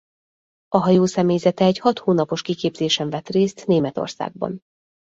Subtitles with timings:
[0.67, 4.61] A hajó személyzete egy hat hónapos kiképzésen vett részt Németországban.